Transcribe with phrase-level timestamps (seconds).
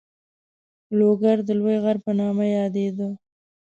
[0.97, 3.09] لوګر د لوی غر په نامه یادېده.